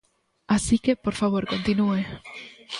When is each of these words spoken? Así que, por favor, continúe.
Así 0.55 0.75
que, 0.83 0.93
por 1.05 1.15
favor, 1.21 1.43
continúe. 1.53 2.01